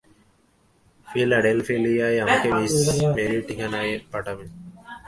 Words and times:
ফিলাডেলফিয়ায় 1.07 2.17
আমাকে 2.21 2.47
মিস 2.51 2.73
মেরীর 3.15 3.43
ঠিকানা 3.47 3.79
পাঠাবেন। 4.11 4.49